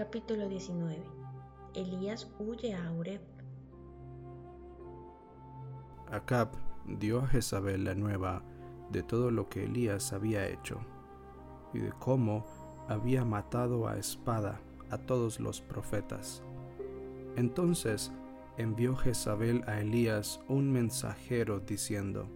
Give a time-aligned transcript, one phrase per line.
[0.00, 0.96] Capítulo 19
[1.74, 3.20] Elías huye a Oreb.
[6.10, 6.48] Acab
[6.86, 8.42] dio a Jezabel la nueva
[8.90, 10.80] de todo lo que Elías había hecho
[11.74, 12.46] y de cómo
[12.88, 14.58] había matado a espada
[14.88, 16.42] a todos los profetas.
[17.36, 18.10] Entonces
[18.56, 22.26] envió Jezabel a Elías un mensajero diciendo,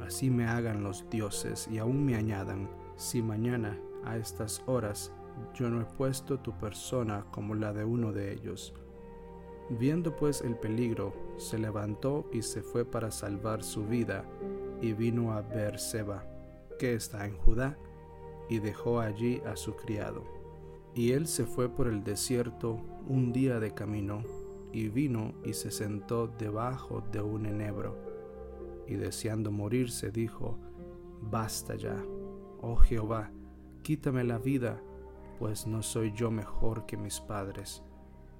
[0.00, 5.12] Así me hagan los dioses y aún me añadan, si mañana a estas horas
[5.54, 8.74] yo no he puesto tu persona como la de uno de ellos.
[9.70, 14.24] Viendo pues el peligro, se levantó y se fue para salvar su vida,
[14.80, 16.24] y vino a Beerseba,
[16.78, 17.78] que está en Judá,
[18.48, 20.24] y dejó allí a su criado.
[20.94, 24.22] Y él se fue por el desierto un día de camino,
[24.72, 27.96] y vino y se sentó debajo de un enebro,
[28.86, 30.58] y deseando morirse dijo,
[31.20, 32.02] Basta ya,
[32.62, 33.30] oh Jehová,
[33.82, 34.80] quítame la vida,
[35.38, 37.82] pues no soy yo mejor que mis padres.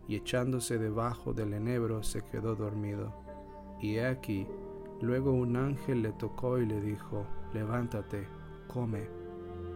[0.07, 3.13] Y echándose debajo del enebro se quedó dormido.
[3.81, 4.47] Y he aquí,
[5.01, 8.27] luego un ángel le tocó y le dijo, Levántate,
[8.67, 9.09] come.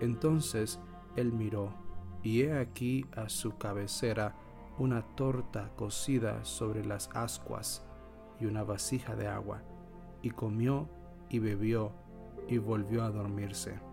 [0.01, 0.81] Entonces
[1.17, 1.73] él miró,
[2.23, 4.35] y he aquí a su cabecera
[4.79, 7.85] una torta cocida sobre las ascuas
[8.41, 9.63] y una vasija de agua,
[10.23, 10.89] y comió
[11.29, 11.93] y bebió
[12.49, 13.92] y volvió a dormirse.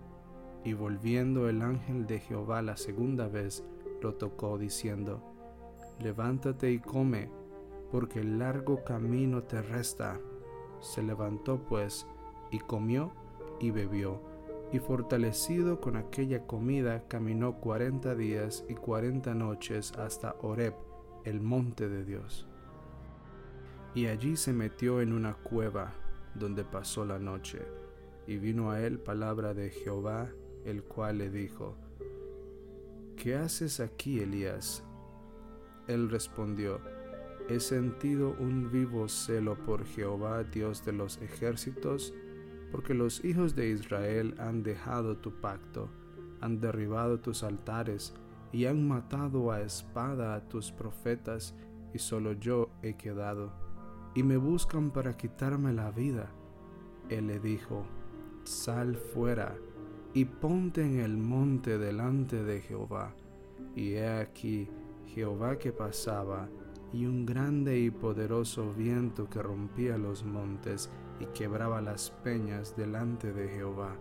[0.64, 3.64] Y volviendo el ángel de Jehová la segunda vez,
[4.02, 5.24] lo tocó diciendo,
[6.00, 7.30] Levántate y come,
[7.92, 10.20] porque el largo camino te resta.
[10.80, 12.08] Se levantó pues,
[12.52, 13.12] y comió
[13.60, 14.22] y bebió,
[14.72, 20.74] y fortalecido con aquella comida caminó cuarenta días y cuarenta noches hasta Horeb,
[21.26, 22.48] el monte de Dios.
[23.94, 25.94] Y allí se metió en una cueva,
[26.36, 27.60] donde pasó la noche,
[28.28, 30.30] y vino a él palabra de Jehová
[30.66, 31.76] el cual le dijo,
[33.16, 34.84] ¿Qué haces aquí, Elías?
[35.88, 36.80] Él respondió,
[37.50, 42.14] He sentido un vivo celo por Jehová, Dios de los ejércitos,
[42.72, 45.90] porque los hijos de Israel han dejado tu pacto,
[46.42, 48.14] han derribado tus altares,
[48.52, 51.56] y han matado a espada a tus profetas,
[51.94, 53.52] y solo yo he quedado,
[54.16, 56.32] y me buscan para quitarme la vida.
[57.10, 57.86] Él le dijo,
[58.44, 59.58] Sal fuera,
[60.14, 63.14] y ponte en el monte delante de Jehová.
[63.76, 64.68] Y he aquí
[65.06, 66.50] Jehová que pasaba,
[66.92, 70.90] y un grande y poderoso viento que rompía los montes
[71.20, 73.96] y quebraba las peñas delante de Jehová.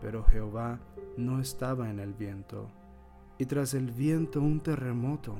[0.00, 0.78] Pero Jehová
[1.16, 2.70] no estaba en el viento.
[3.38, 5.34] Y tras el viento un terremoto.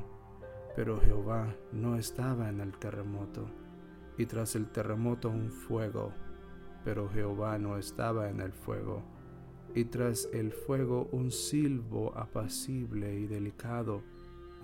[0.74, 3.46] Pero Jehová no estaba en el terremoto.
[4.18, 6.12] Y tras el terremoto un fuego.
[6.84, 9.04] Pero Jehová no estaba en el fuego
[9.74, 14.02] y tras el fuego un silbo apacible y delicado.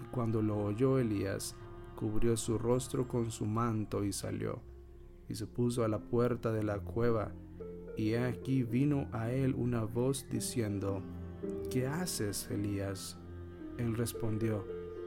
[0.03, 1.57] Y cuando lo oyó Elías,
[1.97, 4.61] cubrió su rostro con su manto y salió,
[5.29, 7.33] y se puso a la puerta de la cueva.
[7.97, 11.03] Y aquí vino a él una voz diciendo,
[11.71, 13.19] ¿Qué haces, Elías?
[13.79, 14.65] Él respondió,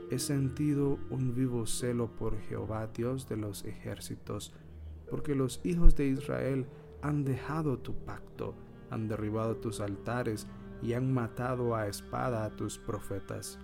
[0.10, 4.54] He sentido un vivo celo por Jehová, Dios de los ejércitos,
[5.10, 6.66] porque los hijos de Israel
[7.02, 8.56] han dejado tu pacto
[8.92, 10.48] han derribado tus altares
[10.82, 13.58] y han matado a espada a tus profetas.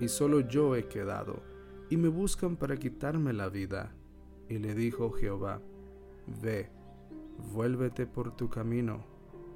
[0.00, 1.42] Y solo yo he quedado,
[1.88, 3.94] y me buscan para quitarme la vida.
[4.48, 5.60] Y le dijo Jehová,
[6.42, 6.70] Ve,
[7.52, 9.04] vuélvete por tu camino,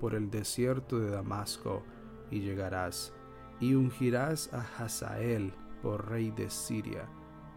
[0.00, 1.82] por el desierto de Damasco,
[2.30, 3.12] y llegarás,
[3.60, 5.52] y ungirás a Hazael
[5.82, 7.08] por rey de Siria,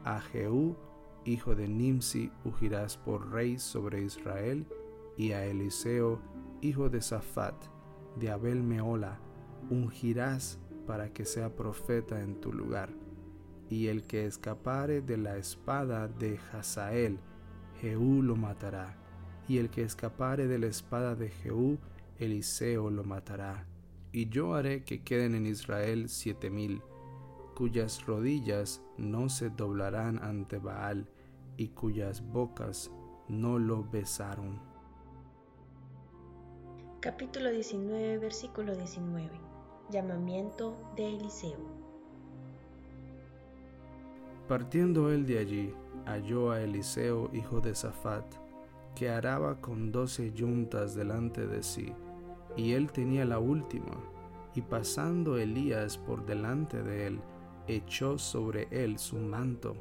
[0.03, 0.75] a Jehú,
[1.25, 4.67] hijo de Nimsi, ungirás por rey sobre Israel,
[5.17, 6.19] y a Eliseo,
[6.65, 7.55] hijo de Safat,
[8.15, 9.19] de Abel Meola,
[9.69, 12.89] ungirás para que sea profeta en tu lugar.
[13.69, 17.19] Y el que escapare de la espada de Hazael,
[17.81, 18.97] Jehú lo matará.
[19.47, 21.77] Y el que escapare de la espada de Jehú,
[22.17, 23.67] Eliseo lo matará.
[24.11, 26.81] Y yo haré que queden en Israel siete mil,
[27.55, 31.07] cuyas rodillas no se doblarán ante Baal,
[31.57, 32.91] y cuyas bocas
[33.27, 34.74] no lo besaron
[37.05, 39.29] capítulo 19, versículo 19.
[39.91, 41.59] Llamamiento de Eliseo.
[44.47, 45.73] Partiendo él de allí,
[46.07, 48.25] halló a Eliseo, hijo de Safat,
[48.95, 51.93] que araba con doce yuntas delante de sí,
[52.57, 54.01] y él tenía la última,
[54.55, 57.19] y pasando Elías por delante de él,
[57.67, 59.75] echó sobre él su manto.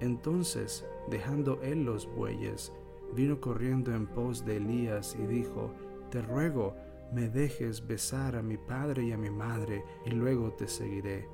[0.00, 2.72] Entonces, dejando él los bueyes,
[3.14, 5.70] vino corriendo en pos de Elías y dijo,
[6.06, 6.74] te ruego,
[7.12, 11.28] me dejes besar a mi padre y a mi madre, y luego te seguiré.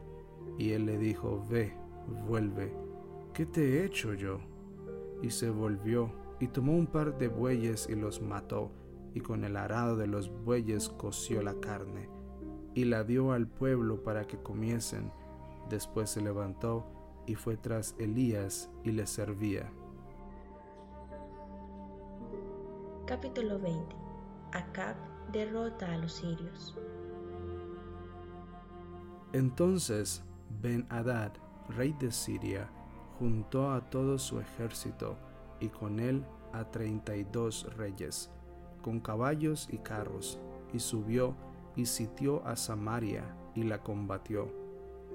[0.59, 1.73] Y él le dijo, Ve,
[2.27, 2.75] vuelve,
[3.33, 4.41] ¿qué te he hecho yo?
[5.23, 8.71] Y se volvió y tomó un par de bueyes y los mató,
[9.15, 12.09] y con el arado de los bueyes coció la carne,
[12.75, 15.13] y la dio al pueblo para que comiesen.
[15.71, 16.85] Después se levantó
[17.27, 19.71] y fue tras Elías y le servía.
[23.07, 24.02] Capítulo 20
[24.53, 24.97] Acab
[25.33, 26.77] derrota a los sirios.
[29.33, 30.23] Entonces
[30.61, 31.33] Ben-Hadad,
[31.71, 32.69] rey de Siria,
[33.19, 35.17] juntó a todo su ejército
[35.61, 38.31] y con él a treinta y dos reyes,
[38.83, 40.39] con caballos y carros,
[40.73, 41.35] y subió
[41.77, 44.53] y sitió a Samaria y la combatió,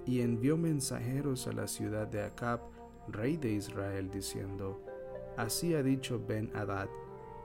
[0.05, 2.61] y envió mensajeros a la ciudad de Acab,
[3.07, 4.81] rey de Israel, diciendo,
[5.37, 6.87] Así ha dicho Ben-Hadad,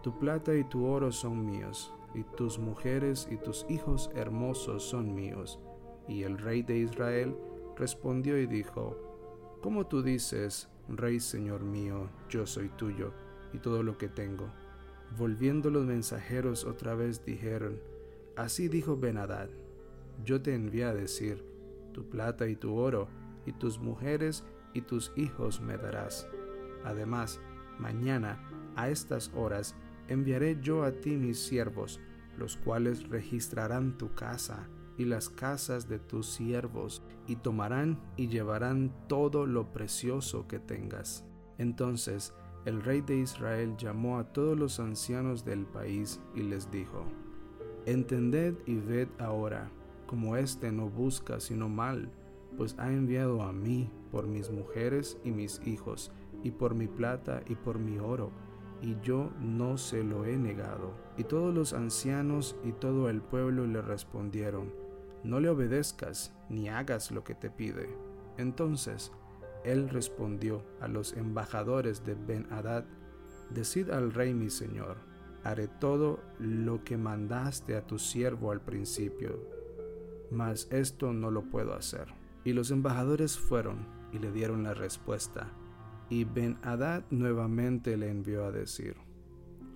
[0.02, 5.14] tu plata y tu oro son míos, y tus mujeres y tus hijos hermosos son
[5.14, 5.60] míos.
[6.08, 7.37] Y el rey de Israel
[7.76, 8.96] respondió y dijo,
[9.62, 13.12] ¿Cómo tú dices, Rey Señor mío, yo soy tuyo,
[13.52, 14.50] y todo lo que tengo?
[15.16, 17.81] Volviendo los mensajeros otra vez dijeron,
[18.37, 19.50] Así dijo Benadad,
[20.25, 21.44] yo te envié a decir,
[21.93, 23.08] tu plata y tu oro,
[23.46, 26.26] y tus mujeres y tus hijos me darás.
[26.84, 27.40] Además,
[27.78, 28.43] mañana,
[28.75, 29.76] a estas horas,
[30.08, 32.00] enviaré yo a ti mis siervos,
[32.38, 34.69] los cuales registrarán tu casa
[34.99, 41.25] y las casas de tus siervos, y tomarán y llevarán todo lo precioso que tengas.
[41.58, 42.34] Entonces
[42.64, 47.05] el rey de Israel llamó a todos los ancianos del país y les dijo,
[47.87, 49.69] Entended y ved ahora,
[50.06, 52.12] como éste no busca sino mal,
[52.56, 56.12] pues ha enviado a mí por mis mujeres y mis hijos,
[56.44, 58.31] y por mi plata y por mi oro,
[58.82, 60.93] y yo no se lo he negado.
[61.17, 64.75] Y todos los ancianos y todo el pueblo le respondieron,
[65.25, 67.88] no le obedezcas ni hagas lo que te pide.
[68.37, 69.12] Entonces
[69.64, 72.84] él respondió a los embajadores de Ben-Hadad,
[73.50, 74.96] Decid al rey mi señor,
[75.44, 79.38] haré todo lo que mandaste a tu siervo al principio,
[80.31, 82.08] mas esto no lo puedo hacer.
[82.44, 85.52] Y los embajadores fueron y le dieron la respuesta,
[86.12, 88.97] y Ben-Hadad nuevamente le envió a decir,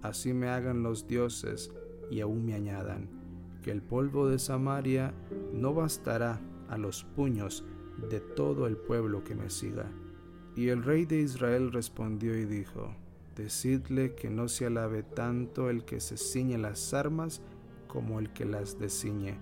[0.02, 1.72] Así me hagan los dioses
[2.10, 3.08] y aún me añadan,
[3.62, 5.14] que el polvo de Samaria
[5.54, 6.38] no bastará
[6.68, 7.64] a los puños
[8.10, 9.90] de todo el pueblo que me siga.
[10.54, 12.94] Y el rey de Israel respondió y dijo,
[13.34, 17.40] Decidle que no se alabe tanto el que se ciñe las armas
[17.88, 19.38] como el que las desciñe.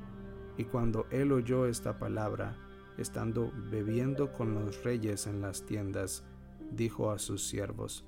[0.57, 2.57] Y cuando él oyó esta palabra,
[2.99, 6.23] estando bebiendo con los reyes en las tiendas,
[6.75, 8.05] dijo a sus siervos,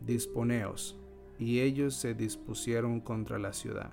[0.00, 0.98] Disponeos.
[1.38, 3.92] Y ellos se dispusieron contra la ciudad.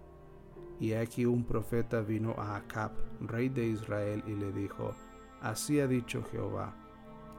[0.79, 4.93] Y aquí un profeta vino a Acab, rey de Israel, y le dijo,
[5.41, 6.75] Así ha dicho Jehová,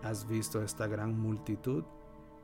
[0.03, 1.85] ¿has visto esta gran multitud?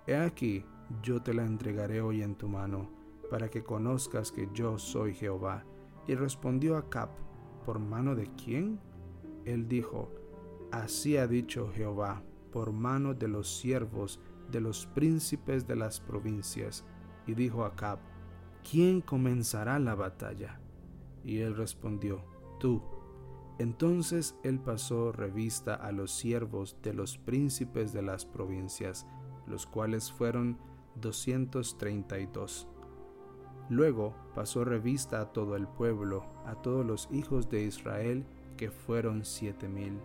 [0.06, 0.64] He aquí,
[1.02, 2.90] yo te la entregaré hoy en tu mano,
[3.30, 5.64] para que conozcas que yo soy Jehová.
[6.06, 7.10] Y respondió Acab,
[7.64, 8.80] ¿por mano de quién?
[9.44, 10.10] Él dijo,
[10.70, 12.22] Así ha dicho Jehová,
[12.58, 14.18] por mano de los siervos
[14.50, 16.84] de los príncipes de las provincias.
[17.24, 18.00] Y dijo Acab,
[18.68, 20.58] ¿quién comenzará la batalla?
[21.22, 22.24] Y él respondió,
[22.58, 22.82] tú.
[23.60, 29.06] Entonces él pasó revista a los siervos de los príncipes de las provincias,
[29.46, 30.58] los cuales fueron
[30.96, 32.66] doscientos treinta y dos.
[33.68, 39.24] Luego pasó revista a todo el pueblo, a todos los hijos de Israel, que fueron
[39.24, 40.00] siete mil.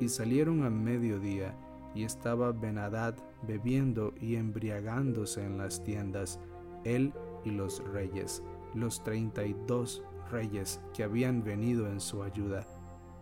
[0.00, 1.54] Y salieron a mediodía,
[1.94, 3.14] y estaba Benadad
[3.46, 6.40] bebiendo y embriagándose en las tiendas,
[6.84, 7.12] él
[7.44, 8.42] y los reyes,
[8.74, 12.66] los treinta y dos reyes que habían venido en su ayuda,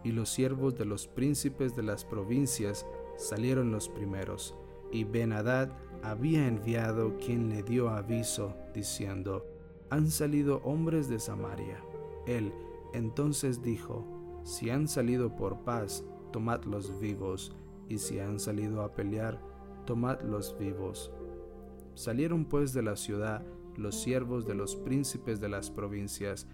[0.04, 4.54] y los siervos de los príncipes de las provincias salieron los primeros,
[4.92, 5.70] y Benadad
[6.02, 9.44] había enviado quien le dio aviso, diciendo,
[9.90, 11.82] Han salido hombres de Samaria.
[12.26, 12.52] Él
[12.92, 14.04] entonces dijo,
[14.44, 17.52] Si han salido por paz, tomadlos vivos,
[17.88, 19.40] y si han salido a pelear,
[19.86, 21.12] tomadlos vivos.
[21.94, 23.42] Salieron pues de la ciudad
[23.76, 26.46] los siervos de los príncipes de las provincias,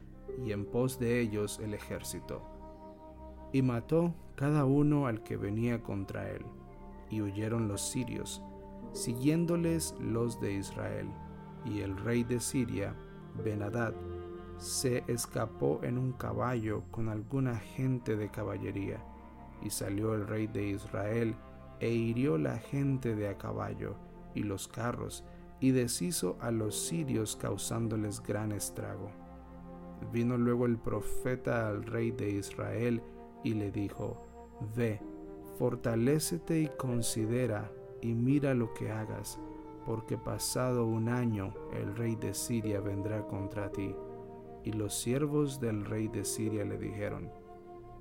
[0.45, 2.43] y en pos de ellos el ejército.
[3.53, 6.45] Y mató cada uno al que venía contra él,
[7.11, 8.43] y huyeron los sirios,
[8.93, 11.09] siguiéndoles los de Israel.
[11.65, 12.95] Y el rey de Siria,
[13.43, 13.95] Benadad,
[14.59, 19.03] se escapó en un caballo con alguna gente de caballería,
[19.65, 21.35] y salió el rey de Israel
[21.81, 23.97] e hirió la gente de a caballo
[24.35, 25.25] y los carros,
[25.61, 29.11] y deshizo a los sirios causándoles gran estrago.
[30.13, 33.03] Vino luego el profeta al rey de Israel
[33.43, 34.27] y le dijo,
[34.77, 35.01] Ve,
[35.59, 37.71] fortalécete y considera
[38.03, 39.39] y mira lo que hagas,
[39.87, 43.95] porque pasado un año el rey de Siria vendrá contra ti.
[44.65, 47.31] Y los siervos del rey de Siria le dijeron,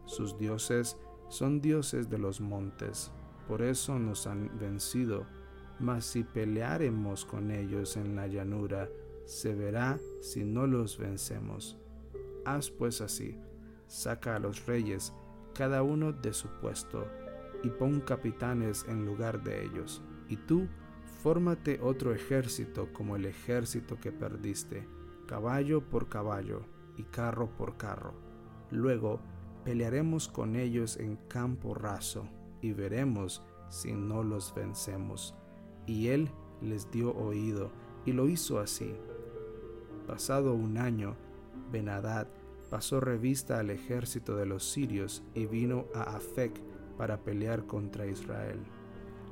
[0.05, 0.97] sus dioses
[1.33, 3.11] son dioses de los montes,
[3.47, 5.25] por eso nos han vencido.
[5.79, 8.87] Mas si pelearemos con ellos en la llanura,
[9.25, 11.75] se verá si no los vencemos.
[12.45, 13.35] Haz pues así,
[13.87, 15.11] saca a los reyes,
[15.55, 17.07] cada uno de su puesto,
[17.63, 20.03] y pon capitanes en lugar de ellos.
[20.29, 20.67] Y tú,
[21.23, 24.87] fórmate otro ejército como el ejército que perdiste,
[25.25, 26.61] caballo por caballo
[26.95, 28.13] y carro por carro.
[28.69, 29.19] Luego
[29.63, 32.27] pelearemos con ellos en campo raso
[32.61, 35.35] y veremos si no los vencemos.
[35.85, 36.29] Y él
[36.61, 37.71] les dio oído
[38.05, 38.95] y lo hizo así.
[40.07, 41.15] Pasado un año,
[41.71, 42.27] Benadad
[42.69, 46.59] pasó revista al ejército de los sirios y vino a Afec
[46.97, 48.59] para pelear contra Israel.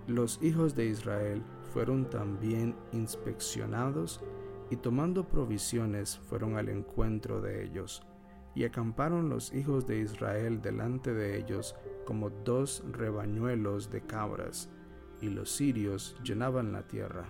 [0.07, 4.21] Los hijos de Israel fueron también inspeccionados
[4.69, 8.01] y tomando provisiones fueron al encuentro de ellos.
[8.53, 14.69] Y acamparon los hijos de Israel delante de ellos como dos rebañuelos de cabras,
[15.21, 17.25] y los sirios llenaban la tierra.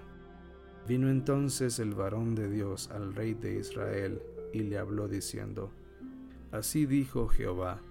[0.87, 5.71] Vino entonces el varón de Dios al rey de Israel y le habló diciendo,
[6.51, 7.81] Así dijo Jehová,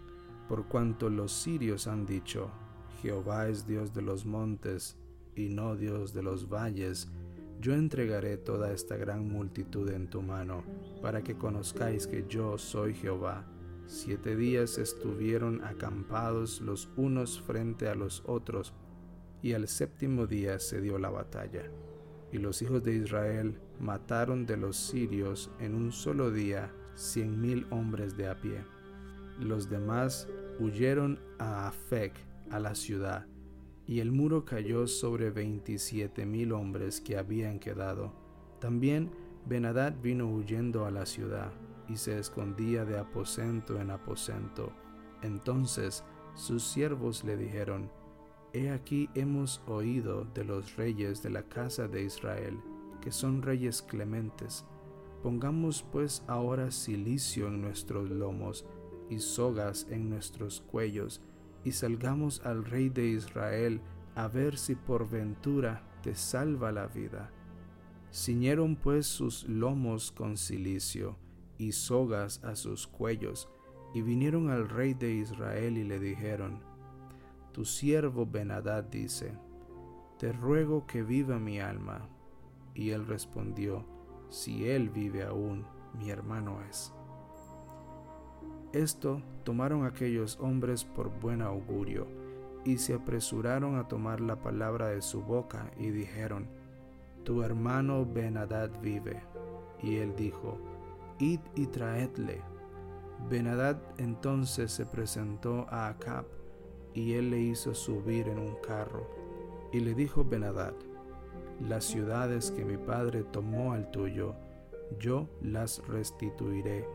[0.48, 2.50] por cuanto los sirios han dicho,
[3.00, 4.96] Jehová es Dios de los montes
[5.36, 7.08] y no Dios de los valles,
[7.60, 10.64] yo entregaré toda esta gran multitud en tu mano,
[11.02, 13.44] para que conozcáis que yo soy Jehová.
[13.86, 18.72] Siete días estuvieron acampados los unos frente a los otros,
[19.42, 21.64] y al séptimo día se dio la batalla.
[22.32, 27.66] Y los hijos de Israel mataron de los sirios en un solo día cien mil
[27.70, 28.64] hombres de a pie.
[29.38, 32.12] Los demás huyeron a Afec,
[32.50, 33.26] a la ciudad,
[33.90, 38.12] y el muro cayó sobre veintisiete mil hombres que habían quedado.
[38.60, 39.10] También
[39.46, 41.50] Benadad vino huyendo a la ciudad,
[41.88, 44.72] y se escondía de aposento en aposento.
[45.22, 46.04] Entonces
[46.36, 47.90] sus siervos le dijeron,
[48.52, 52.60] He aquí hemos oído de los reyes de la casa de Israel,
[53.00, 54.64] que son reyes clementes.
[55.20, 58.64] Pongamos pues ahora silicio en nuestros lomos
[59.08, 61.20] y sogas en nuestros cuellos,
[61.64, 63.80] y salgamos al rey de Israel
[64.14, 67.30] a ver si por ventura te salva la vida.
[68.12, 71.16] Ciñeron pues sus lomos con silicio
[71.58, 73.48] y sogas a sus cuellos,
[73.92, 76.60] y vinieron al rey de Israel y le dijeron,
[77.52, 79.36] tu siervo Benadad dice,
[80.18, 82.08] Te ruego que viva mi alma.
[82.74, 83.84] Y él respondió,
[84.28, 85.66] Si él vive aún,
[85.98, 86.94] mi hermano es.
[88.72, 92.06] Esto tomaron aquellos hombres por buen augurio,
[92.64, 96.46] y se apresuraron a tomar la palabra de su boca, y dijeron,
[97.24, 99.22] Tu hermano Benadad vive.
[99.82, 100.58] Y él dijo,
[101.18, 102.42] Id y traedle.
[103.28, 106.26] Benadad entonces se presentó a Acab,
[106.94, 109.06] y él le hizo subir en un carro.
[109.72, 110.74] Y le dijo Benadad,
[111.60, 114.34] las ciudades que mi padre tomó al tuyo,
[114.98, 116.86] yo las restituiré,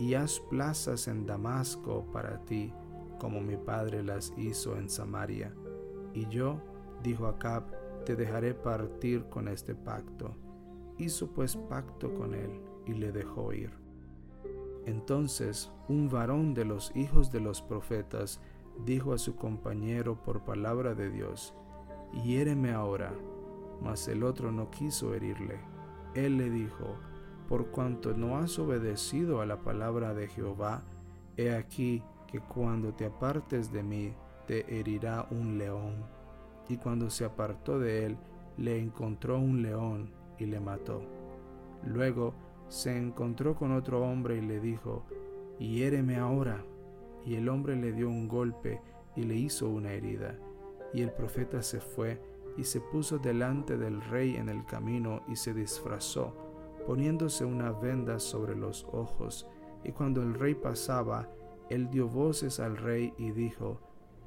[0.00, 2.72] y haz plazas en Damasco para ti,
[3.18, 5.54] como mi padre las hizo en Samaria.
[6.14, 6.58] Y yo,
[7.02, 7.64] dijo Acab,
[8.06, 10.34] te dejaré partir con este pacto.
[10.96, 13.72] Hizo pues pacto con él y le dejó ir.
[14.86, 18.40] Entonces un varón de los hijos de los profetas
[18.86, 21.54] dijo a su compañero por palabra de Dios,
[22.24, 23.12] hiéreme ahora.
[23.82, 25.60] Mas el otro no quiso herirle.
[26.14, 26.96] Él le dijo,
[27.50, 30.84] por cuanto no has obedecido a la palabra de Jehová,
[31.36, 34.14] he aquí que cuando te apartes de mí,
[34.46, 35.96] te herirá un león.
[36.68, 38.16] Y cuando se apartó de él,
[38.56, 41.02] le encontró un león y le mató.
[41.84, 42.34] Luego
[42.68, 45.04] se encontró con otro hombre y le dijo,
[45.58, 46.64] hiéreme ahora
[47.26, 48.80] y el hombre le dio un golpe
[49.16, 50.38] y le hizo una herida.
[50.94, 52.22] Y el profeta se fue
[52.56, 56.49] y se puso delante del rey en el camino y se disfrazó,
[56.90, 59.46] poniéndose una venda sobre los ojos.
[59.84, 61.28] Y cuando el rey pasaba,
[61.68, 63.80] él dio voces al rey y dijo,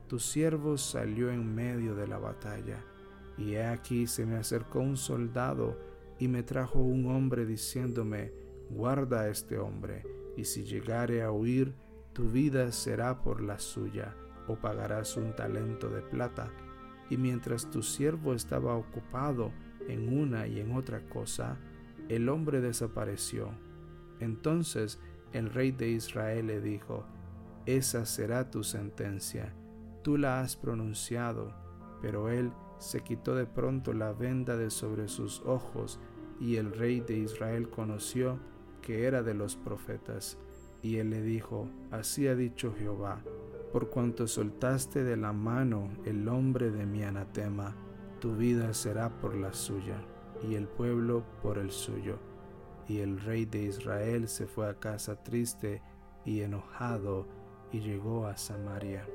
[0.08, 2.82] Tu siervo salió en medio de la batalla.
[3.38, 5.78] Y he aquí se me acercó un soldado
[6.20, 8.32] y me trajo un hombre diciéndome,
[8.70, 10.04] Guarda a este hombre,
[10.38, 11.76] y si llegare a huir,
[12.14, 14.16] tu vida será por la suya,
[14.48, 16.50] o pagarás un talento de plata.
[17.10, 19.52] Y mientras tu siervo estaba ocupado
[19.90, 21.60] en una y en otra cosa,
[22.10, 23.50] el hombre desapareció.
[24.20, 25.00] Entonces
[25.34, 27.06] el rey de Israel le dijo,
[27.66, 29.54] Esa será tu sentencia.
[30.04, 31.54] tú la has pronunciado.
[32.02, 36.00] Pero él se quitó de pronto la venda de sobre sus ojos,
[36.40, 38.40] y el rey de Israel conoció
[38.82, 40.38] que era de los profetas.
[40.82, 43.24] Y él le dijo, Así ha dicho Jehová,
[43.72, 47.76] por cuanto soltaste de la mano el hombre de mi anatema,
[48.20, 50.00] tu vida será por la suya,
[50.48, 52.20] y el pueblo por el suyo.
[52.88, 55.82] Y el rey de Israel se fue a casa triste
[56.26, 57.28] y enojado,
[57.72, 59.08] y llegó a Samaria.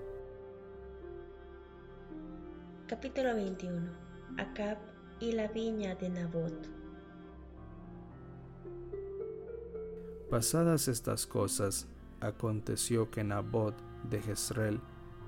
[2.88, 3.88] Capítulo 21
[4.38, 4.78] Acab
[5.20, 6.68] y la viña de Nabot
[10.30, 11.86] Pasadas estas cosas,
[12.20, 13.74] aconteció que Nabot
[14.10, 14.80] de Jezreel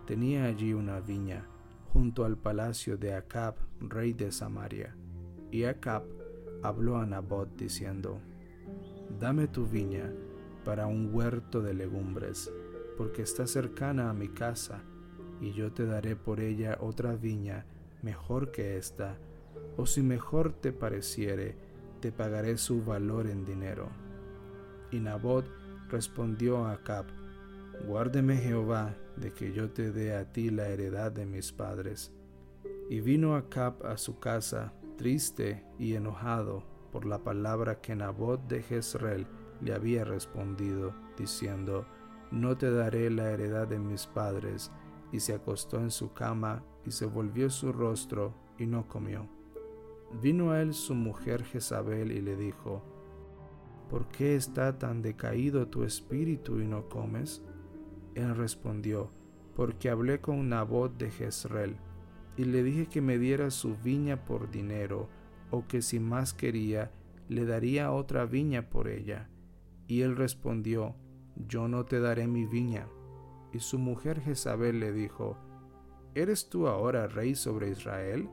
[0.07, 1.47] tenía allí una viña,
[1.93, 4.95] junto al palacio de Acab, rey de Samaria.
[5.51, 6.05] Y Acab
[6.63, 8.21] habló a Nabot diciendo,
[9.19, 10.13] Dame tu viña
[10.65, 12.53] para un huerto de legumbres,
[12.97, 14.83] porque está cercana a mi casa,
[15.41, 17.67] y yo te daré por ella otra viña
[18.03, 19.19] mejor que esta,
[19.77, 21.57] o si mejor te pareciere,
[22.01, 23.89] te pagaré su valor en dinero.
[24.91, 25.47] Y Nabot
[25.89, 27.07] respondió a Acab,
[27.87, 32.13] Guárdeme Jehová de que yo te dé a ti la heredad de mis padres.
[32.89, 38.63] Y vino Acab a su casa, triste y enojado por la palabra que Nabot de
[38.63, 39.27] Jezreel
[39.63, 41.87] le había respondido, diciendo,
[42.31, 44.71] No te daré la heredad de mis padres,
[45.11, 49.27] y se acostó en su cama y se volvió su rostro y no comió.
[50.21, 52.83] Vino a él su mujer Jezabel y le dijo,
[53.89, 57.43] ¿Por qué está tan decaído tu espíritu y no comes?
[58.15, 59.11] Él respondió,
[59.57, 61.79] porque hablé con Nabot de Jezreel,
[62.41, 65.11] y le dije que me diera su viña por dinero,
[65.51, 66.91] o que si más quería,
[67.29, 69.29] le daría otra viña por ella.
[69.87, 70.95] Y él respondió,
[71.37, 72.87] Yo no te daré mi viña
[73.53, 75.37] y su mujer Jezabel le dijo,
[76.15, 78.27] ¿Eres tú ahora rey sobre Israel?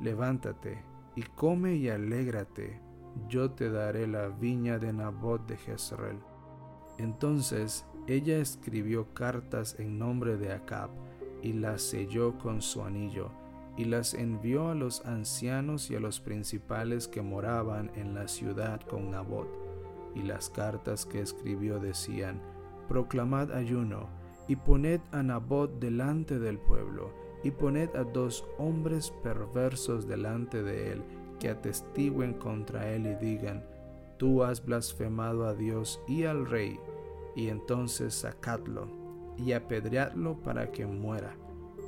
[0.00, 0.78] Levántate
[1.16, 2.80] y come y alégrate,
[3.28, 6.20] yo te daré la viña de Nabot de Jezreel.
[6.98, 10.90] Entonces ella escribió cartas en nombre de Acab
[11.42, 13.30] y las selló con su anillo
[13.76, 18.80] y las envió a los ancianos y a los principales que moraban en la ciudad
[18.82, 19.48] con Nabot.
[20.14, 22.40] Y las cartas que escribió decían,
[22.88, 24.08] Proclamad ayuno,
[24.48, 30.92] y poned a Nabot delante del pueblo, y poned a dos hombres perversos delante de
[30.92, 31.02] él,
[31.40, 33.64] que atestiguen contra él y digan,
[34.18, 36.78] Tú has blasfemado a Dios y al rey,
[37.34, 38.86] y entonces sacadlo,
[39.44, 41.36] y apedreadlo para que muera,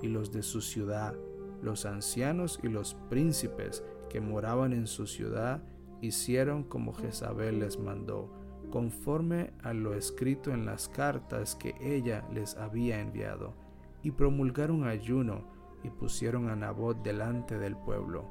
[0.03, 1.15] y los de su ciudad,
[1.63, 5.63] los ancianos y los príncipes que moraban en su ciudad,
[6.01, 8.31] hicieron como Jezabel les mandó
[8.71, 13.55] conforme a lo escrito en las cartas que ella les había enviado,
[14.03, 15.45] y promulgaron ayuno
[15.85, 18.25] y pusieron a Nabot delante del pueblo.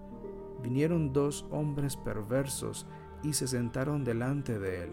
[0.61, 2.85] Vinieron dos hombres perversos
[3.23, 4.91] y se sentaron delante de él,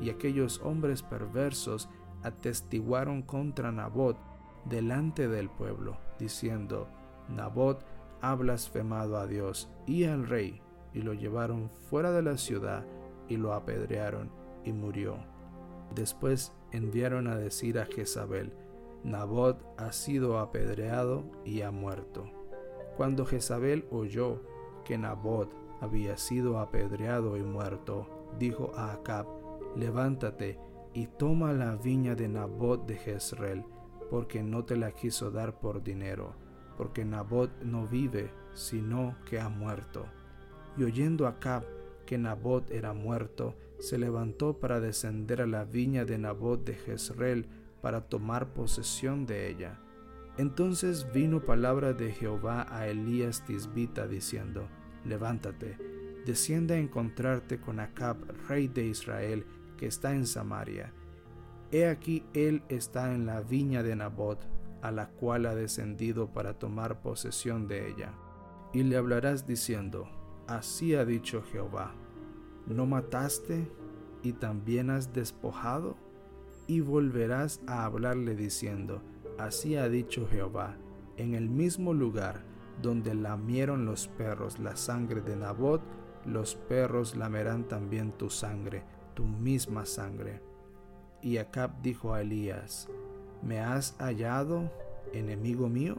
[0.00, 1.88] y aquellos hombres perversos
[2.22, 4.16] atestiguaron contra Nabot
[4.64, 6.88] delante del pueblo, diciendo,
[7.28, 7.84] Nabot
[8.20, 10.62] ha blasfemado a Dios y al rey,
[10.94, 12.84] y lo llevaron fuera de la ciudad
[13.28, 14.30] y lo apedrearon
[14.64, 15.16] y murió.
[15.94, 18.52] Después enviaron a decir a Jezabel,
[19.04, 22.30] Nabot ha sido apedreado y ha muerto.
[22.96, 24.40] Cuando Jezabel oyó
[24.84, 28.06] que Nabot había sido apedreado y muerto,
[28.38, 29.26] dijo a Acab,
[29.74, 30.58] levántate
[30.94, 33.64] y toma la viña de Nabot de Jezreel,
[34.10, 36.34] porque no te la quiso dar por dinero,
[36.76, 40.06] porque Nabot no vive, sino que ha muerto.
[40.76, 41.64] Y oyendo Acab
[42.06, 47.48] que Nabot era muerto, se levantó para descender a la viña de Nabot de Jezreel
[47.80, 49.80] para tomar posesión de ella.
[50.38, 54.68] Entonces vino palabra de Jehová a Elías Tisbita diciendo,
[55.04, 55.76] Levántate,
[56.24, 58.16] descienda a encontrarte con Acab,
[58.48, 59.44] rey de Israel,
[59.84, 60.92] está en Samaria.
[61.70, 64.46] He aquí él está en la viña de Nabot,
[64.82, 68.12] a la cual ha descendido para tomar posesión de ella.
[68.72, 70.08] Y le hablarás diciendo,
[70.46, 71.94] Así ha dicho Jehová,
[72.66, 73.70] ¿no mataste
[74.22, 75.96] y también has despojado?
[76.66, 79.02] Y volverás a hablarle diciendo,
[79.38, 80.76] Así ha dicho Jehová,
[81.16, 82.44] en el mismo lugar
[82.80, 85.82] donde lamieron los perros la sangre de Nabot,
[86.24, 90.40] los perros lamerán también tu sangre, tu misma sangre.
[91.22, 92.88] Y Acab dijo a Elías,
[93.42, 94.70] ¿me has hallado,
[95.12, 95.98] enemigo mío?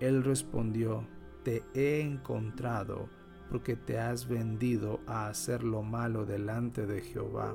[0.00, 1.06] Él respondió,
[1.44, 3.08] te he encontrado
[3.50, 7.54] porque te has vendido a hacer lo malo delante de Jehová.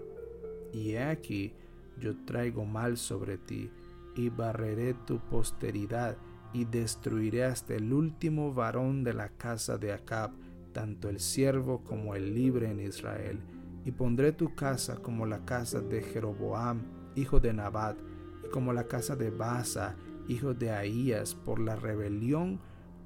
[0.71, 1.53] Y he aquí,
[1.99, 3.71] yo traigo mal sobre ti,
[4.15, 6.15] y barreré tu posteridad,
[6.53, 10.32] y destruiré hasta el último varón de la casa de Acab,
[10.71, 13.39] tanto el siervo como el libre en Israel.
[13.88, 16.82] Y pondré tu casa como la casa de Jeroboam,
[17.15, 17.97] hijo de Nabat,
[18.45, 19.95] y como la casa de Basa,
[20.28, 22.60] hijo de Ahías, por la rebelión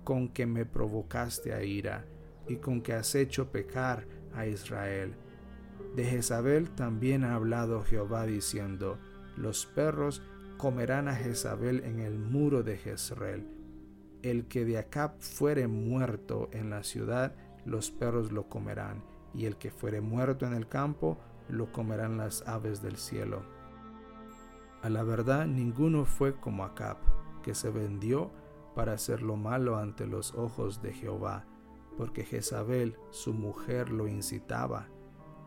[0.04, 2.08] con que me provocaste a ira,
[2.48, 5.14] y con que has hecho pecar a Israel.
[5.96, 8.98] De Jezabel también ha hablado Jehová diciendo,
[9.38, 10.24] los perros
[10.58, 13.46] comerán a Jezabel en el muro de Jezreel.
[14.24, 19.58] El que de Acab fuere muerto en la ciudad, los perros lo comerán, y el
[19.58, 21.18] que fuere muerto en el campo,
[21.50, 23.44] lo comerán las aves del cielo.
[24.82, 26.98] A la verdad, ninguno fue como Acab,
[27.44, 28.32] que se vendió
[28.76, 31.46] para hacer lo malo ante los ojos de Jehová,
[31.98, 34.88] porque Jezabel, su mujer, lo incitaba.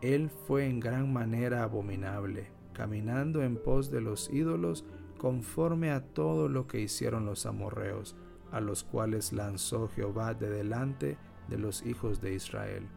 [0.01, 4.85] Él fue en gran manera abominable, caminando en pos de los ídolos
[5.17, 8.15] conforme a todo lo que hicieron los amorreos,
[8.51, 11.17] a los cuales lanzó Jehová de delante
[11.47, 12.87] de los hijos de Israel.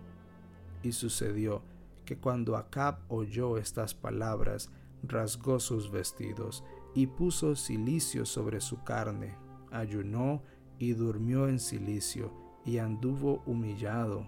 [0.83, 1.63] Y sucedió
[2.05, 4.71] que cuando Acab oyó estas palabras,
[5.03, 6.65] rasgó sus vestidos
[6.95, 9.37] y puso cilicio sobre su carne,
[9.71, 10.43] ayunó
[10.79, 12.33] y durmió en cilicio
[12.65, 14.27] y anduvo humillado.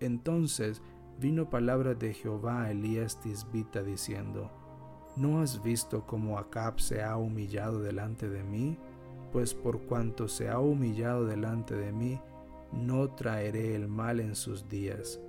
[0.00, 0.82] Entonces
[1.18, 4.50] vino palabra de Jehová a Elías Tisbita diciendo,
[5.16, 8.78] ¿No has visto cómo Acab se ha humillado delante de mí?
[9.30, 12.20] Pues por cuanto se ha humillado delante de mí,
[12.72, 15.20] no traeré el mal en sus días.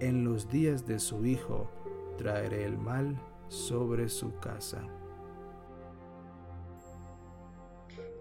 [0.00, 1.68] En los días de su hijo
[2.18, 4.80] traeré el mal sobre su casa.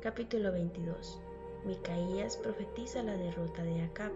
[0.01, 1.21] Capítulo 22
[1.67, 4.11] Micaías profetiza la derrota de Acab.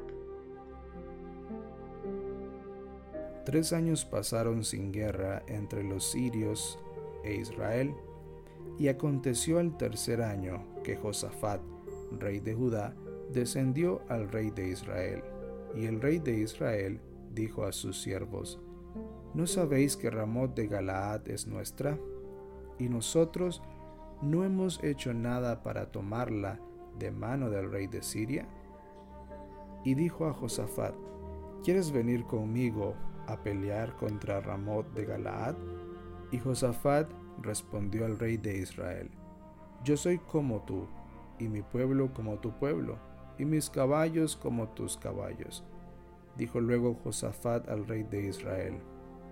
[3.46, 6.80] Tres años pasaron sin guerra entre los sirios
[7.24, 7.94] e Israel.
[8.80, 11.62] Y aconteció el tercer año que Josafat,
[12.20, 12.96] rey de Judá,
[13.32, 15.24] descendió al rey de Israel.
[15.76, 17.00] Y el rey de Israel
[17.34, 18.60] dijo a sus siervos,
[19.34, 21.98] ¿No sabéis que Ramot de Galaad es nuestra?
[22.78, 23.62] Y nosotros
[24.22, 26.60] no hemos hecho nada para tomarla
[27.00, 28.46] de mano del rey de Siria.
[29.84, 30.94] Y dijo a Josafat,
[31.64, 32.96] ¿quieres venir conmigo
[33.28, 35.56] a pelear contra Ramot de Galaad?
[36.32, 37.10] Y Josafat
[37.42, 39.10] respondió al rey de Israel,
[39.84, 40.88] Yo soy como tú,
[41.40, 42.98] y mi pueblo como tu pueblo,
[43.40, 45.66] y mis caballos como tus caballos.
[46.38, 48.76] Dijo luego Josafat al rey de Israel,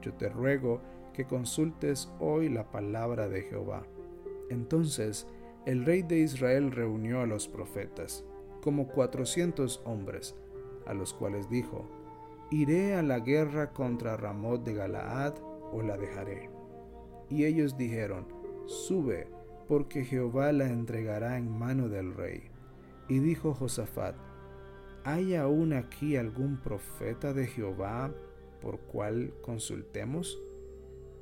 [0.02, 0.82] Yo te ruego
[1.14, 3.84] que consultes hoy la palabra de Jehová.
[4.50, 5.28] Entonces
[5.66, 8.24] el rey de Israel reunió a los profetas,
[8.62, 10.36] como cuatrocientos hombres,
[10.86, 11.88] a los cuales dijo,
[12.52, 15.36] ¿Iré a la guerra contra Ramot de Galaad
[15.72, 16.50] o la dejaré?
[17.30, 18.26] Y ellos dijeron,
[18.66, 19.28] Sube,
[19.68, 22.50] porque Jehová la entregará en mano del rey.
[23.08, 24.16] Y dijo Josafat,
[25.04, 28.14] ¿hay aún aquí algún profeta de Jehová
[28.62, 30.42] por cual consultemos?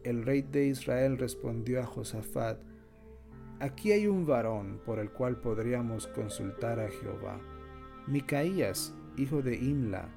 [0.04, 2.60] El rey de Israel respondió a Josafat,
[3.60, 7.42] Aquí hay un varón por el cual podríamos consultar a Jehová.
[8.06, 10.10] Micaías, hijo de Imla,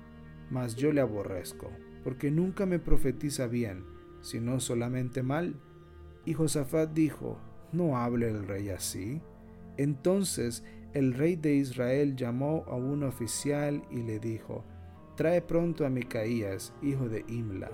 [0.50, 1.70] mas yo le aborrezco,
[2.04, 3.84] porque nunca me profetiza bien,
[4.20, 5.54] sino solamente mal
[6.24, 7.38] y Josafat dijo,
[7.72, 9.20] ¿no hable el rey así?
[9.76, 14.64] Entonces el rey de Israel llamó a un oficial y le dijo,
[15.16, 17.70] Trae pronto a Micaías, hijo de Imla.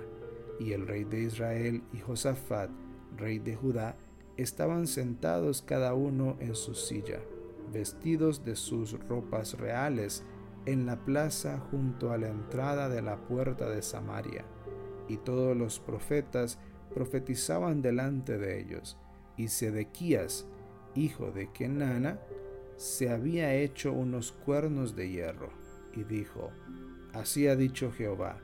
[0.59, 2.70] Y el rey de Israel y Josafat,
[3.16, 3.96] rey de Judá,
[4.37, 7.20] estaban sentados cada uno en su silla,
[7.72, 10.24] vestidos de sus ropas reales,
[10.66, 14.44] en la plaza junto a la entrada de la puerta de Samaria.
[15.09, 16.59] Y todos los profetas
[16.92, 18.98] profetizaban delante de ellos,
[19.37, 20.46] y Sedequías,
[20.94, 22.18] hijo de Kenana,
[22.76, 25.50] se había hecho unos cuernos de hierro,
[25.94, 26.50] y dijo,
[27.12, 28.38] Así ha dicho Jehová,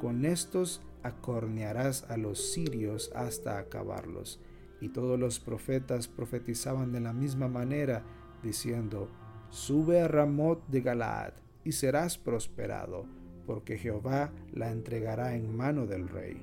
[0.00, 4.40] con estos acornearás a los sirios hasta acabarlos.
[4.80, 8.02] Y todos los profetas profetizaban de la misma manera,
[8.42, 9.10] diciendo,
[9.50, 13.06] Sube a Ramot de Galaad, y serás prosperado,
[13.46, 16.42] porque Jehová la entregará en mano del rey.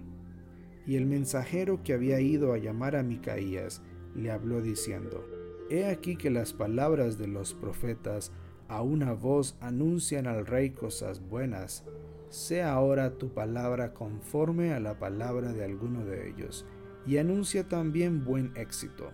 [0.86, 3.82] Y el mensajero que había ido a llamar a Micaías
[4.16, 5.41] le habló diciendo,
[5.72, 8.34] He aquí que las palabras de los profetas
[8.68, 11.86] a una voz anuncian al rey cosas buenas.
[12.28, 16.66] Sea ahora tu palabra conforme a la palabra de alguno de ellos,
[17.08, 19.12] y anuncia también buen éxito.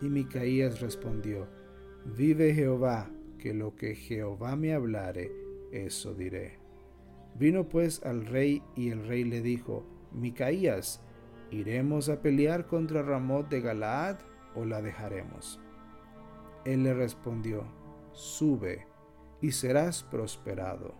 [0.00, 1.46] Y Micaías respondió,
[2.16, 5.30] Vive Jehová, que lo que Jehová me hablare,
[5.70, 6.60] eso diré.
[7.38, 11.02] Vino pues al rey y el rey le dijo, Micaías,
[11.50, 14.16] ¿iremos a pelear contra Ramot de Galaad
[14.54, 15.60] o la dejaremos?
[16.64, 17.64] Él le respondió,
[18.12, 18.86] sube,
[19.40, 20.94] y serás prosperado,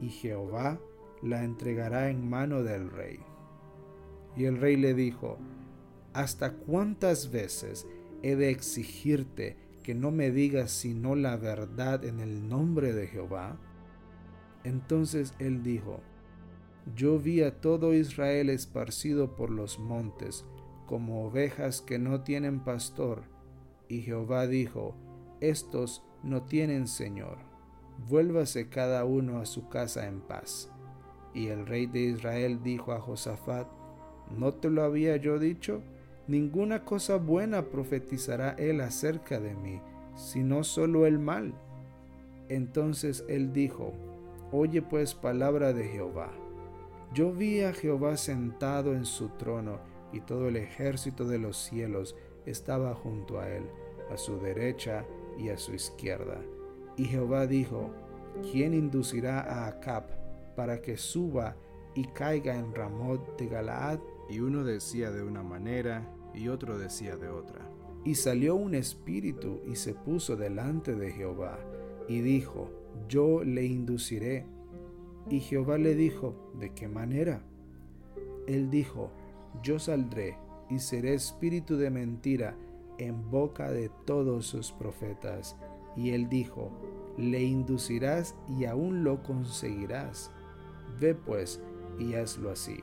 [0.00, 0.78] y Jehová
[1.22, 3.20] la entregará en mano del rey.
[4.36, 5.38] Y el rey le dijo,
[6.12, 7.86] ¿hasta cuántas veces
[8.22, 13.58] he de exigirte que no me digas sino la verdad en el nombre de Jehová?
[14.64, 16.00] Entonces él dijo,
[16.94, 20.44] Yo vi a todo Israel esparcido por los montes,
[20.86, 23.24] como ovejas que no tienen pastor,
[23.92, 24.94] y Jehová dijo,
[25.42, 27.36] Estos no tienen Señor,
[28.08, 30.70] vuélvase cada uno a su casa en paz.
[31.34, 33.68] Y el rey de Israel dijo a Josafat,
[34.34, 35.82] ¿no te lo había yo dicho?
[36.26, 39.82] Ninguna cosa buena profetizará él acerca de mí,
[40.14, 41.52] sino solo el mal.
[42.48, 43.92] Entonces él dijo,
[44.52, 46.30] Oye pues palabra de Jehová.
[47.12, 49.80] Yo vi a Jehová sentado en su trono,
[50.14, 53.64] y todo el ejército de los cielos estaba junto a él,
[54.12, 55.04] a su derecha
[55.38, 56.40] y a su izquierda.
[56.96, 57.90] Y Jehová dijo,
[58.50, 60.04] ¿quién inducirá a Acab
[60.54, 61.56] para que suba
[61.94, 64.00] y caiga en Ramot de Galaad?
[64.28, 67.60] Y uno decía de una manera y otro decía de otra.
[68.04, 71.58] Y salió un espíritu y se puso delante de Jehová
[72.08, 72.70] y dijo,
[73.08, 74.44] yo le induciré.
[75.30, 77.42] Y Jehová le dijo, ¿de qué manera?
[78.46, 79.10] Él dijo,
[79.62, 80.36] yo saldré
[80.68, 82.56] y seré espíritu de mentira
[83.06, 85.56] en boca de todos sus profetas.
[85.96, 86.70] Y él dijo,
[87.16, 90.30] le inducirás y aún lo conseguirás.
[91.00, 91.60] Ve pues
[91.98, 92.80] y hazlo así.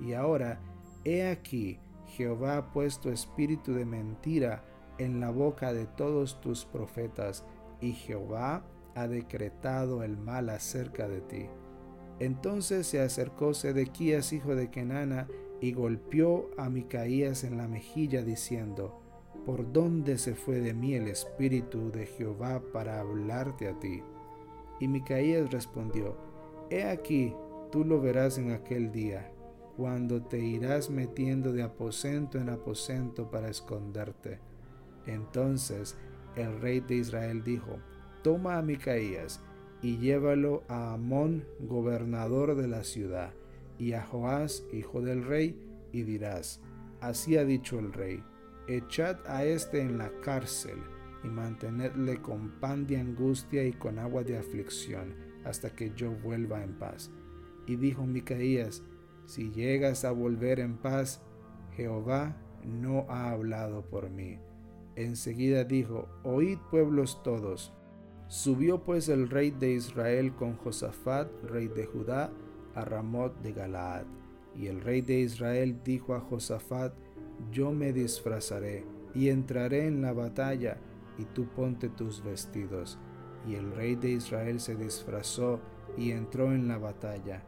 [0.00, 0.60] Y ahora,
[1.04, 4.64] he aquí, Jehová ha puesto espíritu de mentira
[4.98, 7.44] en la boca de todos tus profetas,
[7.80, 11.46] y Jehová ha decretado el mal acerca de ti.
[12.18, 15.28] Entonces se acercó Sedequías, hijo de Kenana,
[15.60, 19.00] y golpeó a Micaías en la mejilla, diciendo,
[19.48, 24.02] ¿Por dónde se fue de mí el espíritu de Jehová para hablarte a ti?
[24.78, 26.18] Y Micaías respondió,
[26.68, 27.34] He aquí,
[27.72, 29.32] tú lo verás en aquel día,
[29.74, 34.38] cuando te irás metiendo de aposento en aposento para esconderte.
[35.06, 35.96] Entonces
[36.36, 37.78] el rey de Israel dijo,
[38.22, 39.40] Toma a Micaías
[39.80, 43.32] y llévalo a Amón, gobernador de la ciudad,
[43.78, 45.58] y a Joás, hijo del rey,
[45.90, 46.60] y dirás,
[47.00, 48.22] Así ha dicho el rey,
[48.68, 50.78] echad a éste en la cárcel,
[51.24, 56.62] y mantenedle con pan de angustia y con agua de aflicción, hasta que yo vuelva
[56.62, 57.10] en paz.
[57.66, 58.82] Y dijo Micaías,
[59.26, 61.20] si llegas a volver en paz,
[61.76, 64.38] Jehová no ha hablado por mí.
[64.96, 67.72] Enseguida dijo, Oíd pueblos todos.
[68.26, 72.32] Subió pues el rey de Israel con Josafat, rey de Judá,
[72.74, 74.06] a Ramot de Galaad.
[74.56, 76.94] Y el rey de Israel dijo a Josafat,
[77.50, 80.78] Yo me disfrazaré y entraré en la batalla,
[81.18, 82.98] y tú ponte tus vestidos.
[83.46, 85.60] Y el rey de Israel se disfrazó
[85.96, 87.42] y entró en la batalla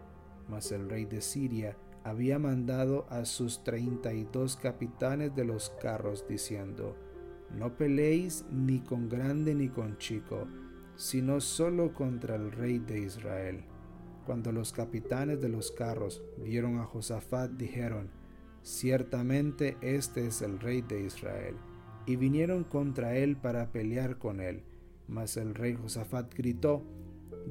[0.51, 5.71] mas el rey de Siria había mandado a sus treinta y dos capitanes de los
[5.81, 6.97] carros, diciendo,
[7.57, 10.49] No peleéis ni con grande ni con chico,
[10.97, 13.65] sino solo contra el rey de Israel.
[14.27, 18.11] Cuando los capitanes de los carros vieron a Josafat, dijeron,
[18.63, 21.57] Ciertamente este es el rey de Israel.
[22.07, 24.63] Y vinieron contra él para pelear con él.
[25.09, 26.83] Mas el rey Josafat gritó,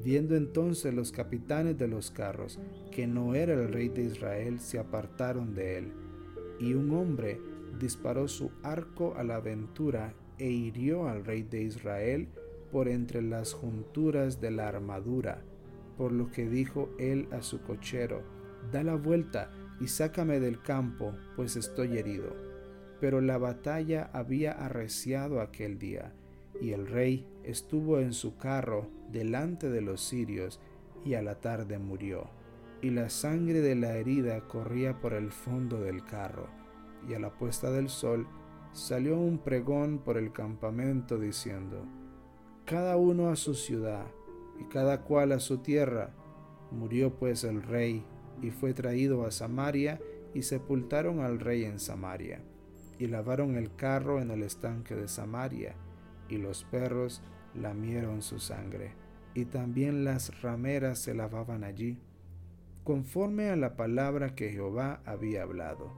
[0.02, 2.58] Viendo entonces los capitanes de los carros
[2.92, 5.92] que no era el rey de Israel, se apartaron de él.
[6.58, 7.40] Y un hombre
[7.78, 12.28] disparó su arco a la aventura e hirió al rey de Israel
[12.70, 15.42] por entre las junturas de la armadura,
[15.98, 18.22] por lo que dijo él a su cochero,
[18.72, 22.36] da la vuelta y sácame del campo, pues estoy herido.
[23.00, 26.12] Pero la batalla había arreciado aquel día,
[26.60, 30.60] y el rey estuvo en su carro delante de los sirios,
[31.04, 32.28] y a la tarde murió.
[32.82, 36.48] Y la sangre de la herida corría por el fondo del carro,
[37.08, 38.26] y a la puesta del sol
[38.72, 41.86] salió un pregón por el campamento diciendo,
[42.66, 44.06] Cada uno a su ciudad,
[44.60, 46.10] y cada cual a su tierra.
[46.70, 48.04] Murió pues el rey,
[48.42, 50.00] y fue traído a Samaria,
[50.32, 52.40] y sepultaron al rey en Samaria,
[52.98, 55.74] y lavaron el carro en el estanque de Samaria,
[56.28, 57.22] y los perros
[57.54, 58.92] lamieron su sangre,
[59.34, 61.98] y también las rameras se lavaban allí,
[62.84, 65.92] conforme a la palabra que Jehová había hablado.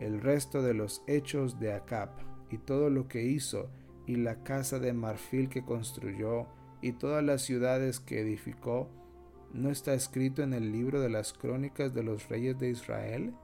[0.00, 2.10] El resto de los hechos de Acab,
[2.50, 3.70] y todo lo que hizo,
[4.06, 6.46] y la casa de marfil que construyó,
[6.80, 8.88] y todas las ciudades que edificó,
[9.52, 13.34] ¿no está escrito en el libro de las crónicas de los reyes de Israel?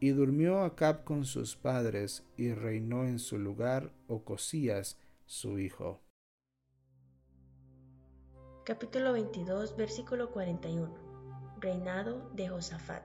[0.00, 6.00] Y durmió Acab con sus padres, y reinó en su lugar Ocosías, su hijo.
[8.64, 10.88] Capítulo 22, versículo 41.
[11.60, 13.04] Reinado de Josafat.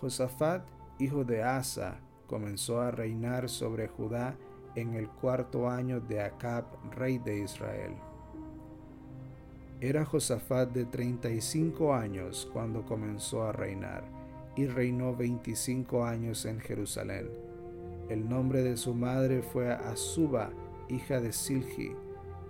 [0.00, 0.66] Josafat,
[0.98, 4.36] hijo de Asa, comenzó a reinar sobre Judá
[4.74, 7.96] en el cuarto año de Acab, rey de Israel.
[9.80, 14.02] Era Josafat de 35 años cuando comenzó a reinar,
[14.56, 17.30] y reinó 25 años en Jerusalén.
[18.08, 20.50] El nombre de su madre fue Azuba,
[20.88, 21.92] hija de Silgi,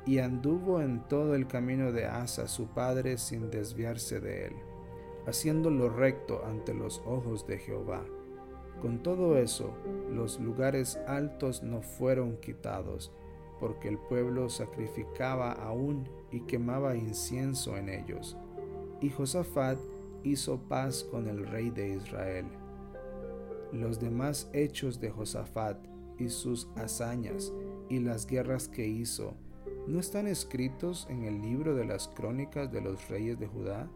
[0.06, 4.52] y anduvo en todo el camino de Asa su padre sin desviarse de él,
[5.26, 8.06] haciendo lo recto ante los ojos de Jehová.
[8.80, 9.76] Con todo eso,
[10.10, 13.12] los lugares altos no fueron quitados,
[13.60, 18.36] porque el pueblo sacrificaba aún y quemaba incienso en ellos.
[19.00, 19.78] Y Josafat
[20.24, 22.46] hizo paz con el rey de Israel.
[23.72, 25.78] Los demás hechos de Josafat
[26.18, 27.52] y sus hazañas
[27.88, 29.34] y las guerras que hizo,
[29.86, 33.88] ¿no están escritos en el libro de las crónicas de los reyes de Judá?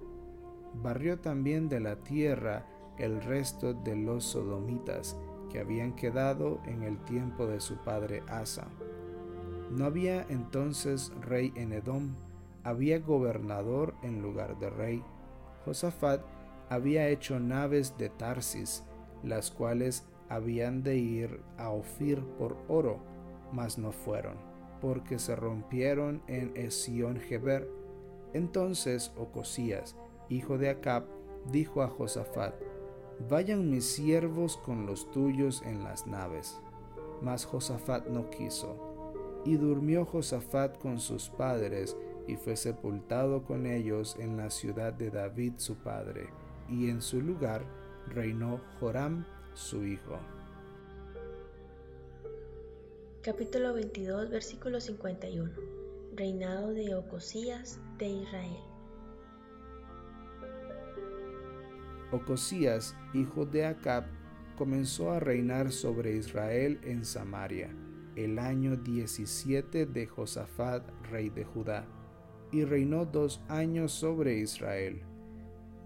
[0.75, 2.67] Barrió también de la tierra
[2.99, 5.17] el resto de los sodomitas
[5.51, 8.69] que habían quedado en el tiempo de su padre Asa
[9.73, 12.15] no había entonces rey en Edom,
[12.63, 15.03] había gobernador en lugar de rey.
[15.65, 16.23] Josafat
[16.69, 18.85] había hecho naves de Tarsis,
[19.23, 22.99] las cuales habían de ir a Ofir por oro,
[23.53, 24.37] mas no fueron,
[24.81, 27.69] porque se rompieron en Esión Geber.
[28.35, 29.97] Entonces Ocosías,
[30.29, 31.05] hijo de Acab,
[31.51, 32.55] dijo a Josafat,
[33.29, 36.61] Vayan mis siervos con los tuyos en las naves.
[37.21, 38.92] Mas Josafat no quiso
[39.45, 41.97] y durmió Josafat con sus padres,
[42.29, 46.29] y fue sepultado con ellos en la ciudad de David su padre,
[46.69, 47.65] y en su lugar
[48.09, 49.25] reinó Joram
[49.55, 50.19] su hijo.
[53.23, 55.51] Capítulo 22, versículo 51.
[56.15, 58.59] Reinado de Ocosías de Israel.
[62.13, 64.05] Ocosías, hijo de Acab,
[64.57, 67.75] comenzó a reinar sobre Israel en Samaria
[68.17, 71.87] el año 17 de Josafat, rey de Judá,
[72.51, 75.03] y reinó dos años sobre Israel.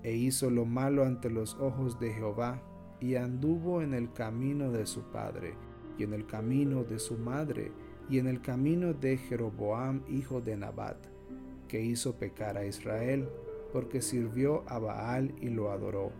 [0.02, 2.62] E hizo lo malo ante los ojos de Jehová,
[3.00, 5.54] y anduvo en el camino de su padre,
[5.98, 7.72] y en el camino de su madre,
[8.08, 10.96] y en el camino de Jeroboam, hijo de Nabat,
[11.68, 13.28] que hizo pecar a Israel,
[13.72, 16.12] porque sirvió a Baal y lo adoró,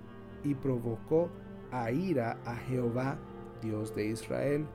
[0.45, 1.31] y provocó
[1.71, 3.19] a ira a Jehová,
[3.62, 4.66] Dios de Israel,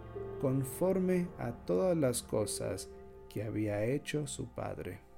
[0.41, 2.89] conforme a todas las cosas
[3.29, 5.10] que había hecho su padre.